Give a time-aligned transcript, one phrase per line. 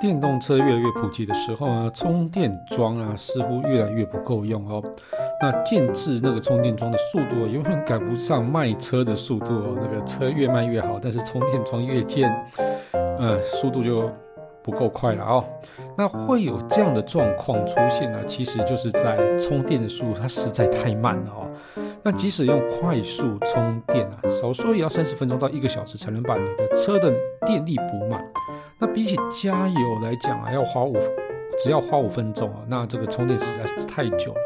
[0.00, 4.82] 电动车越来越普及的时候呢，充电桩啊似乎越来越不够用哦。
[5.42, 9.76] 那建制那个充电桩的速度永远赶不上卖车的速度哦。
[9.78, 12.32] 那个车越卖越好，但是充电桩越建，
[12.92, 14.10] 呃，速度就
[14.62, 15.44] 不够快了哦。
[15.98, 18.24] 那会有这样的状况出现呢？
[18.26, 21.50] 其实就是在充电的速度它实在太慢了哦。
[22.02, 27.14] 那即使用快速充电啊，少说也要三十分钟到一个小时才能把你的车的
[27.46, 28.24] 电力补满。
[28.80, 30.96] 那比起加油来讲啊，要花五，
[31.62, 34.40] 只要花五分钟啊，那这个充电实在是太久了。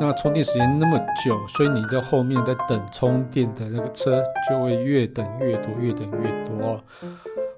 [0.00, 6.82] 那充电时间那么久，所以你在后面在等充电的那个车就会越等越多，越等越多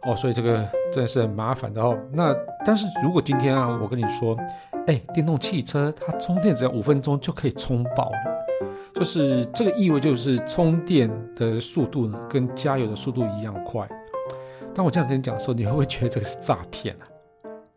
[0.05, 0.15] 哦。
[0.15, 0.59] 所以这个
[0.93, 1.99] 真的是很麻烦的哦。
[2.13, 4.37] 那但是如果今天啊，我跟你说，
[4.87, 8.17] 哎，电动汽车它充电只要五分钟就可以充饱了，
[8.95, 13.89] 就是这个意味就是充电的速度呢跟加油的速度一样快。
[14.75, 17.05] 当我这样跟你讲的时候，你会不会觉得这个是诈骗啊？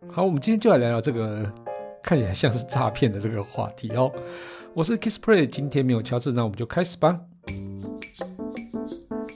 [0.09, 1.51] 好，我们今天就来聊聊这个
[2.03, 4.11] 看起来像是诈骗的这个话题哦。
[4.73, 7.19] 我是 Kissplay，今天没有乔治，那我们就开始吧。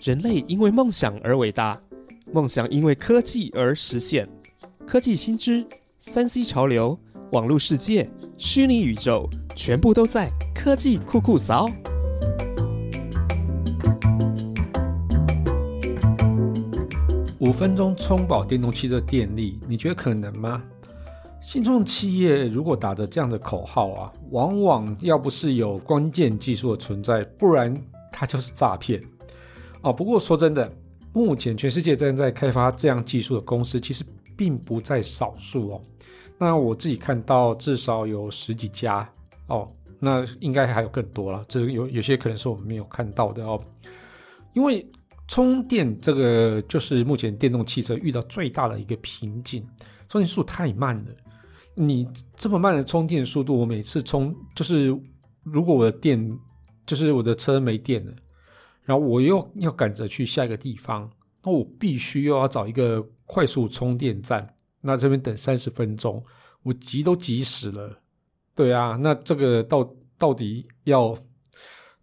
[0.02, 1.82] 人类因为梦想而伟大，
[2.32, 4.30] 梦想因为科技而实现。
[4.86, 5.66] 科技新知、
[5.98, 7.00] 三 C 潮流、
[7.32, 11.68] 网络世界、虚拟宇宙，全部都在科技酷酷扫。
[17.46, 20.64] 五分钟充饱电动汽车电力，你觉得可能吗？
[21.40, 27.80] 新创企业如果打着这样的口号啊，往往要不是有关键技术的存在，不然
[28.12, 29.00] 它就是诈骗
[29.84, 29.94] 哦。
[29.94, 30.74] 不过说真的，
[31.14, 34.04] 目前全世界正在开发这样技术的公司，其实
[34.36, 35.82] 并不在少数哦。
[36.40, 39.08] 那我自己看到至少有十几家
[39.46, 41.46] 哦，那应该还有更多了。
[41.48, 43.62] 这有有些可能是我们没有看到的哦，
[44.54, 44.84] 因为。
[45.28, 49.66] 充电这个就是目前电动汽车遇到最大的一个瓶颈，
[50.08, 51.12] 充电速度太慢了。
[51.74, 54.88] 你这么慢的充电速度，我每次充就是
[55.44, 56.40] 如果我的电
[56.86, 58.14] 就是我的车没电了，
[58.84, 61.10] 然后我又要赶着去下一个地方，
[61.44, 64.48] 那我必须又要找一个快速充电站，
[64.80, 66.24] 那这边等三十分钟，
[66.64, 68.00] 我急都急死了。
[68.54, 71.18] 对啊，那这个到到底要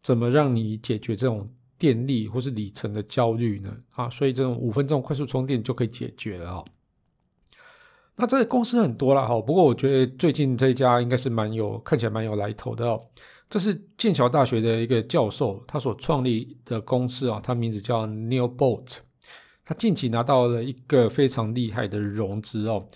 [0.03, 1.49] 怎么让你解决这种？
[1.83, 3.77] 电力或是里程的焦虑呢？
[3.91, 6.65] 啊，所以这种五分钟快速充电就可以解决了啊。
[8.15, 13.03] 那这个公司很多了哈，不过我觉得最近这一家应该是蛮有看起来蛮有来头的哦。
[13.51, 18.99] 这是剑桥大学的一个教授他所创立的公司啊，他名字叫 Neil Bolt。
[19.65, 22.87] 他近期拿到了一个非常厉害的融资哦，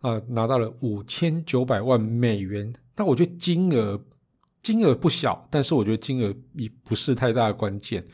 [0.00, 2.72] 啊，拿到了五千九百万美元。
[2.94, 4.00] 那我觉得金额。
[4.68, 8.06] 金额不小，但是我觉得金额也不是太大的关键，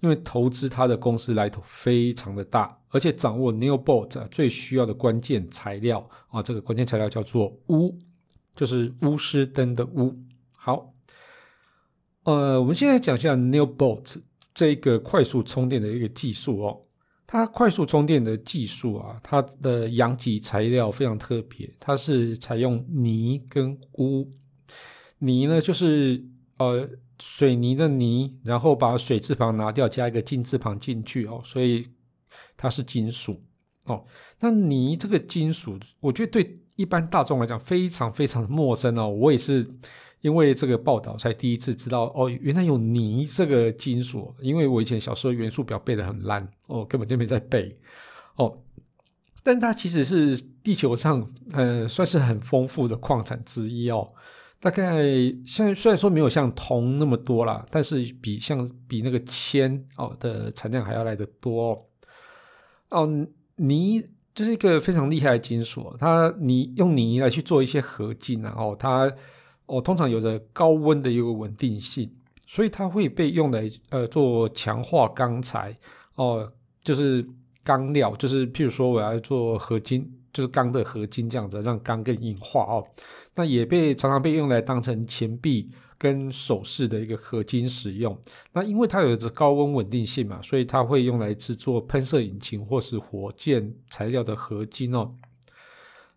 [0.00, 7.94] 因为投资它的公司来头非常的大，而且掌握 Newbolt 最需要的关键材料啊，这个关键材料叫做钨，
[8.56, 10.12] 就是钨丝灯的钨。
[10.56, 10.92] 好，
[12.24, 14.16] 呃，我们现在讲一下 Newbolt
[14.52, 16.80] 这个快速充电的一个技术哦，
[17.28, 24.26] 它快速充电的技术啊，它的阳极材料非常特别，它是采用泥跟钨。
[25.22, 26.20] 泥呢，就是
[26.58, 26.88] 呃
[27.20, 31.86] 水泥的泥，然后把水字旁拿掉，加一个金字旁进去哦，所以
[32.56, 33.40] 它是金属
[33.86, 34.04] 哦。
[34.40, 39.08] 那泥这个金属，我觉得对一般大众来讲非常非常的陌生哦。
[39.08, 39.64] 我也是
[40.22, 44.34] 因为这个报道才第一次知道哦，原来有泥这个金属。
[44.40, 47.78] 因为我以前小时候元素表背得很烂哦，根本就没在背
[48.34, 48.52] 哦。
[49.44, 54.12] 但它其实是地球上呃算是很丰富的矿产之一哦。
[54.62, 55.02] 大概
[55.44, 61.82] 现虽然说没有像铜那么多啦，但是比像比那个铅哦的产量还要来得多哦。
[62.90, 64.00] 哦泥
[64.32, 69.12] 就是一个非常厉害的金属，它泥用泥来去做一些合金，然后它
[69.66, 72.08] 哦通常有着高温的一个稳定性，
[72.46, 75.76] 所以它会被用来呃做强化钢材
[76.14, 76.52] 哦，
[76.84, 77.26] 就是
[77.64, 80.08] 钢料，就是譬如说我要做合金。
[80.32, 82.86] 就是钢的合金这样子，让钢更硬化哦。
[83.34, 88.18] 那也被常常被用来当成钱币跟首饰的一个合金使用。
[88.52, 95.08] 那因为它有着高温稳定性嘛，所以它会用来制作喷射引擎或是火箭材料的合金哦。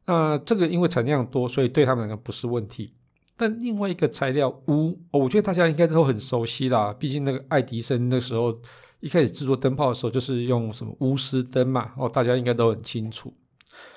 [0.06, 2.94] 那这个因为产量多，所以对他们来讲不是问题。
[3.38, 6.94] 但另外一个材料钨，我觉得大家应该都很熟悉啦。
[6.94, 8.58] 毕竟那个爱迪生那时候
[9.00, 13.34] 一开始制作灯泡的时候，就是用什么钨丝灯嘛，哦，大家应该都很清楚。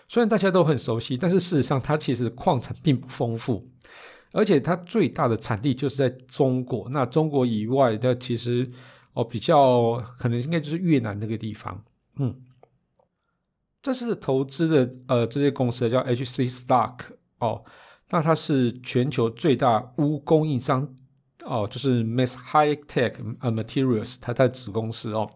[0.08, 3.68] 虽然大家都很熟悉，但是事实上它其实矿产并不丰富，
[4.32, 6.88] 而且它最大的产地就是在中国。
[6.90, 8.68] 那中国以外的其实
[9.12, 11.84] 哦比较可能应该就是越南那个地方。
[12.16, 12.34] 嗯，
[13.82, 17.00] 这是投资的呃这些公司叫 HC Stock
[17.38, 17.62] 哦，
[18.08, 20.88] 那它是全球最大钨供应商
[21.44, 25.30] 哦，就是 Mass High Tech 呃 Materials 它的子公司哦。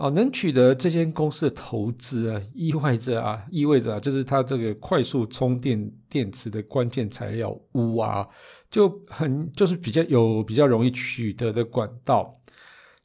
[0.00, 8.26] 哦，能取得这间公司的投资啊，意味着啊，意味着啊，就是它这个快速充电电池的关键材料钨啊，
[8.70, 12.34] 就很就是比较有比较容易取得的管道。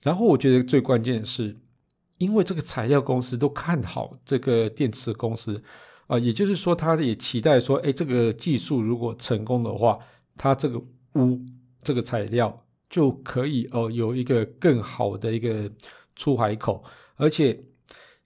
[0.03, 1.53] 然后我觉得最关键是，
[2.17, 5.61] 因为这个材料公司都看好这个电池公司
[6.07, 9.99] 啊，也就是说，他也期待说，哎，这个技术如果成功的话，
[10.37, 10.81] 它这个
[11.11, 11.45] 钨
[11.83, 15.69] 这个材料就可以哦，有一个更好的一个。
[16.15, 16.83] 出海口，
[17.15, 17.57] 而且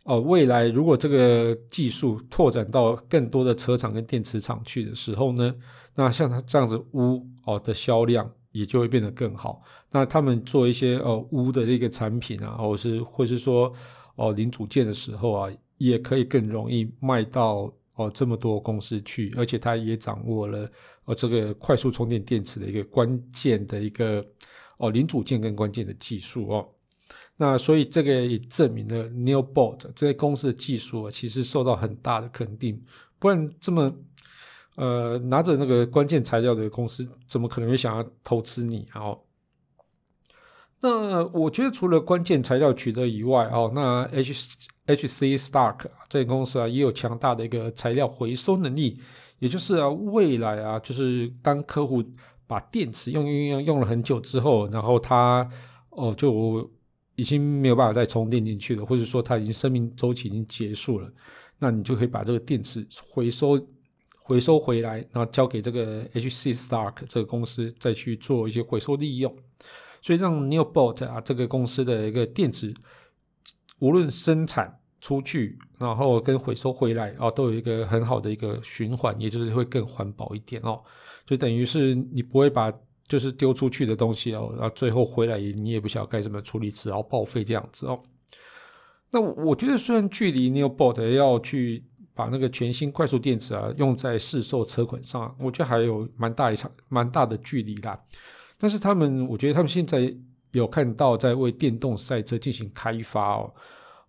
[0.05, 5.53] 哦，未来如果这个技术拓展到更多的车厂跟电池厂去的时候呢，
[5.93, 9.61] 那像它这样子钨哦的销量也就会变得更好。
[9.91, 13.71] 那他们做一些哦钨的一个产品啊，或是或是说
[14.15, 20.67] 哦零组件的时候啊，也可以更容易卖到哦这么多公司去，而且它也掌握了
[21.05, 24.25] 哦这个快速充电电池的一个关键的一个
[24.77, 26.67] 哦零组件跟关键的技术哦。
[27.41, 32.83] 那所以这个也证明了 new bot 这些公司的技术啊，其实受到很大的肯定。
[33.17, 33.95] 不然这么
[34.75, 39.15] 呃拿着那个关键材料的公司，怎么可能会想要投资你啊？
[40.81, 44.57] 那我觉得除了关键材料取得以外哦，那 H
[44.87, 48.99] H C Stark 这公司啊，也有强大的一个材料回收能力。
[49.39, 52.03] 也就是啊，未来啊，就是当客户
[52.45, 55.49] 把电池用用用用了很久之后，然后他
[55.91, 56.69] 哦就。
[57.19, 61.11] 已经没有办法再充电进去了，或者说它已经生命周期已经结束了，
[61.57, 63.59] 那你就可以把这个电池回收
[64.23, 69.29] 回收回来，然后交给这个 HC Stark 这个公司再去做一些回收利用，
[70.01, 72.73] 所以让 Neobot 啊这个公司的一个电池，
[73.79, 80.81] 无论生产出去，然后跟回收回来啊，都有一个很好的一个循环，也就是会更环保一点哦，
[81.25, 82.73] 就等于是你不会把。
[83.09, 87.99] 就是丢出去的东西哦，然后最后回来你也不晓得该怎么处理，只好报废这样子哦。
[89.11, 91.83] 那我觉得虽然距离 Newbot 要去
[92.13, 97.99] 把那个全新快速电池啊用在市售车款上，我觉得还有蛮大一场蛮大的距离啦。
[98.59, 100.13] 但是他们，我觉得他们现在
[100.51, 103.53] 有看到在为电动赛车进行开发哦。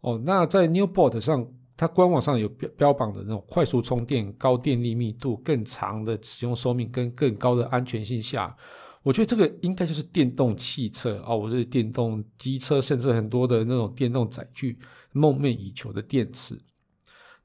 [0.02, 1.46] 哦，那在 Newbot 上，
[1.76, 8.54] 它官网上有标标榜的那种快速充电、高电力密度、更长的使用寿命跟更高的安全性下。
[9.02, 14.78] 我觉得这个应该就是电动汽车啊，我是电动机车，甚至很多的那种电动载具
[15.12, 16.58] 梦寐以求的电池。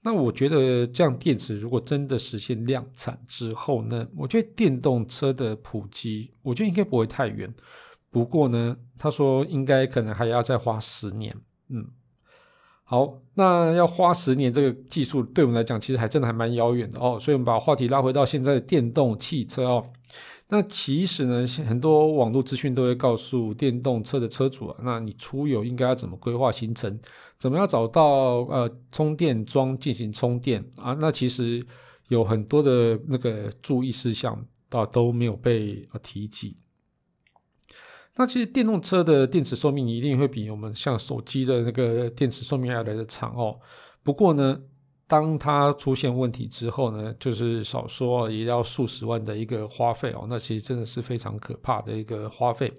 [0.02, 7.52] 那我觉得这样电池如果真的实现量产之后呢，我觉得电动车的普及，我觉得应该不会太远。
[8.12, 11.36] 不过呢，他说应该可能还要再花十年。
[11.70, 11.90] 嗯，
[12.88, 17.18] 好，那要花十年，这个技术对我们来讲其实还真的还蛮遥远的哦。
[17.20, 19.84] 所以我们把话题拉回到现在的电动汽车哦。
[20.50, 27.00] 那其实呢，很多网络资讯都会告诉电动车的车主啊，那你出游应该要怎么规划行程，
[27.40, 30.96] 怎么样找到呃充电桩进行充电啊？
[31.02, 31.60] 那其实
[32.10, 34.40] 有很多的那个注意事项
[34.70, 36.56] 啊都没有被提及。
[38.16, 43.60] 那其实电动车的电池寿命一定会比我们像手机的那个电池寿命要来的长哦。
[44.04, 44.62] 不过呢。
[45.08, 52.74] 当它出现问题之后呢，就是少说也要数十万的一个花费哦，那其实真的是非常可怕的一个花费。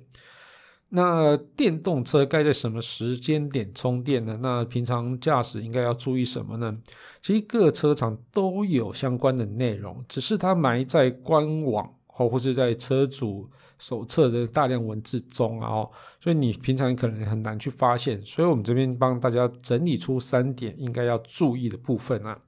[0.88, 4.36] 那电动车该在什么时间点充电呢？
[4.42, 6.76] 那平常驾驶应该要注意什么呢？
[7.22, 13.48] 其实各车厂都有相关的内容，只是它埋在官网哦，或是在车主。
[13.78, 22.40] 手册的大量文字中啊，哦所以你平常可能很难去发现，所以我们这边帮大家整理出三点应该要注意的部分啊，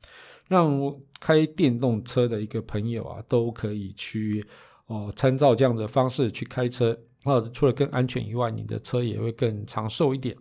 [0.47, 0.73] 让
[1.21, 4.43] 开电动车的一个朋友啊都可以去
[4.87, 10.35] 哦参照这样的方式去开车，啊，除了更安全以外，你的车也会更长寿一点。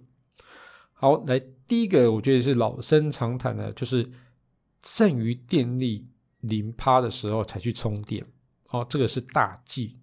[0.93, 4.09] 好，来第一个我觉得是老生常谈的，就是
[4.81, 6.07] 剩余电力
[6.39, 8.25] 零趴的时候才去充电，
[8.71, 9.97] 哦，这个是大忌。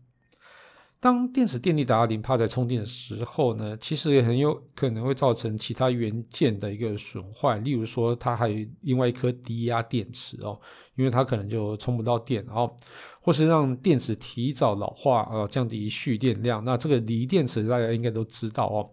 [1.00, 10.58] 当电池电力达到零帕在充电的时候呢，其实也很有可能会造成其他元件的一个损坏，例如说它还有另外一颗低压电池哦，
[10.94, 12.74] 因为它可能就充不到电，哦
[13.20, 16.64] 或是让电池提早老化，呃，降低蓄电量。
[16.64, 18.90] 那这个锂电池大家应该都知道哦，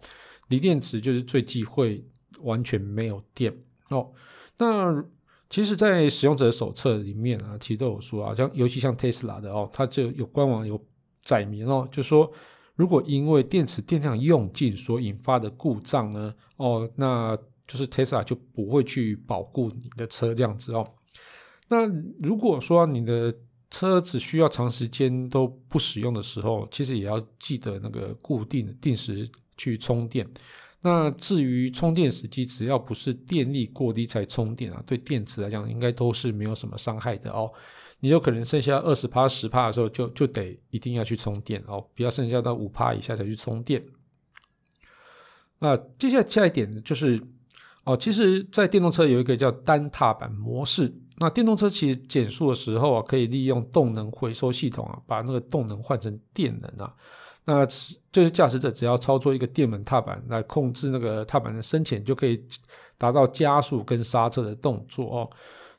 [0.48, 2.04] 锂电池就是最忌讳
[2.40, 3.56] 完全没有电
[3.88, 4.12] 哦。
[4.58, 5.02] 那
[5.52, 10.84] 其实，在使用者手册里面啊，其实都有说啊，像尤其像 Tesla 的哦，它就有官网有。
[11.24, 12.28] 载明哦，就说
[12.74, 20.84] 如果因为电池电量用尽所引发的故障呢，哦，那就是 Tesla 就不会去保护你的车辆子哦。
[21.68, 21.86] 那
[22.20, 23.32] 如果说你的
[23.70, 30.28] 车子需要长时间都不使用的时候，其实也要记得那个固定定时去充电。
[30.84, 37.50] 那至于充电时机，只要不是电力过低才充电啊，对电池来讲应该都是没有什么伤害的哦。
[38.00, 43.80] 你就可能剩下二十帕、十帕的时候，就就得一定要去充电哦，不要剩下到五帕以下才去充电。
[45.60, 47.22] 那接下来下一点就是
[47.84, 50.92] 哦，其实，在电动车有一个叫单踏板模式。
[51.18, 56.92] 那电动车其实减速的时候啊，可以利用动能回收系统啊，把那个动能换成电能啊。
[57.44, 57.66] 那
[58.12, 62.40] 就是驾驶者只要操作一个电门踏板来控制那个踏板的深浅，就可以
[62.96, 65.30] 达到加速跟刹车的动作哦。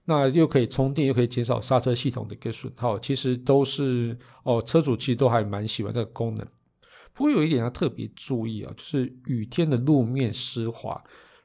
[0.06, 3.00] 那又可以充电，又可以减少刹车系统的一个损耗。
[3.00, 6.46] 其实都是哦，车主其实都还蛮喜欢这个功能。
[7.14, 11.02] 不过有一点要特别注意啊，就是雨天的路面湿滑，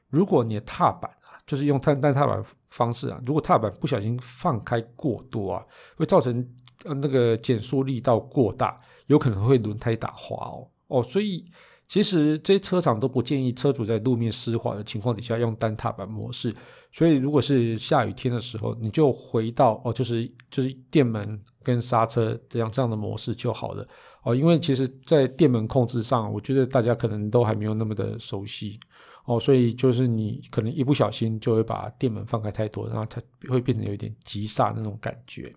[0.09, 5.63] 如果你的踏板啊，就是用碳氮踏板方式啊，如果踏板不小心放开过多啊，
[5.95, 6.45] 会造成
[6.83, 8.81] 呃那个减速力道过大。
[9.09, 11.45] 有可能会轮胎打滑哦哦，所以
[11.87, 16.53] 其实这些车厂都不建议车主在路面湿滑的情况底下用单踏板模式。
[16.91, 23.87] 所以如果是下雨天的时候，你就回到哦，就是就是电门跟刹车这样这样的模式就好了
[24.23, 24.35] 哦。
[24.35, 28.79] 因为其实，在电门控制上，我觉得大家可能都还没有那么的熟悉
[29.25, 35.53] 哦，所以就是你可能一不小心就会把电门放开太多，然后它会变成有一点急刹那种感觉。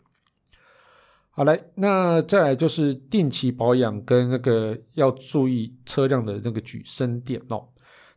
[1.34, 7.66] 好来，那再来就是定期保养跟那个要注意车辆的那个举升电哦。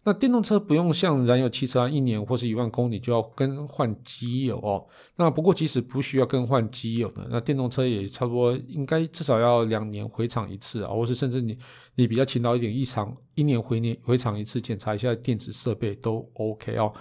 [0.03, 4.85] 那电动车不用像燃油汽车啊，一年或是一万公里就要更换机油哦。
[5.15, 11.57] 那不过即使不需要更换机油的，那电动车也差不多应该至少要两年回厂一次啊，或是甚至你
[11.95, 16.91] 你比较勤劳一点，一场一年回年回厂一次，检查一下电子设备都 OK 哦。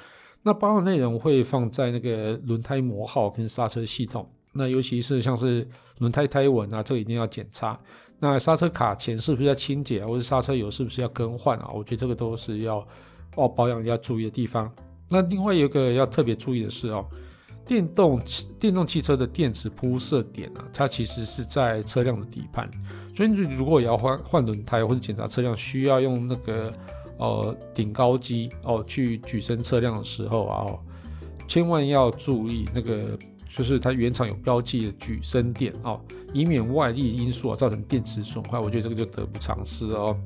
[0.45, 4.31] 那保养内容会放在那个轮胎磨耗跟刹车系统。
[4.55, 5.69] 那尤其是像是
[5.99, 7.79] 轮胎胎纹啊，这个一定要检查。
[8.21, 11.69] 那刹车卡钳是不是要清洁，或者刹车油是不是要更换啊？
[11.75, 12.87] 我觉得这个都是要
[13.35, 14.73] 哦保养要注意的地方。
[15.11, 17.05] 那另外一个要特别注意的是哦，
[17.67, 18.23] 电动
[18.59, 22.71] 电动汽车的电池铺设点啊，它其实是在车辆的底盘，
[23.15, 26.73] 所以你如果要换换轮胎或者检查车辆，需要用那个
[27.19, 30.73] 呃顶高机哦去举升车辆的时候啊，
[31.49, 33.19] 千万要注意那个。
[33.57, 36.01] 就是它原厂有标记的举升电哦，
[36.33, 38.59] 以免外力因素啊造成电池损坏。
[38.59, 40.17] 我觉得这个就得不偿失哦。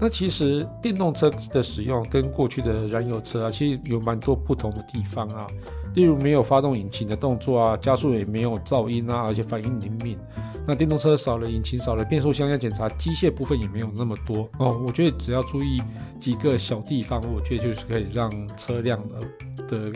[0.00, 5.46] 那其实电动车的使用跟过去的燃油车啊，其实有蛮多不同的地方啊。
[5.94, 10.18] 例如没有发动引擎的动作啊，加速也没有噪音啊，而且反应灵敏。
[10.64, 14.80] 那电动车少了引擎，少了变速箱，要检查机械部分也没有那么多哦。
[14.86, 15.82] 我觉得只要注意
[16.20, 19.92] 几个小地方，我觉得就是可以让车辆的的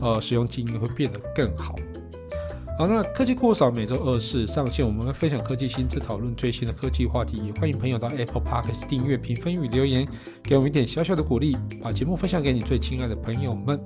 [0.00, 1.76] 呃使用经验会变得更好。
[2.80, 7.36] 好，那科技酷少每周二四上线，我们会分享科技新知，讨论最新的科技话题。
[7.44, 10.08] 也欢迎朋友到 Apple Podcast 订阅、评分与留言，
[10.42, 13.78] 给我们一点小小的鼓励，把节目分享给你最亲爱的朋友们。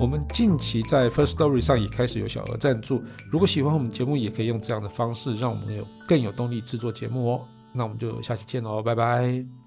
[0.00, 7.40] 我们近期在 First Story 上也开始有小额赞助，如果喜欢我们节目，也可以用这样的方式，让我们有更有动力制作节目哦。
[7.72, 9.59] 那我们就下期见喽，拜拜。